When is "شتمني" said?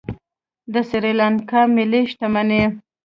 2.11-2.63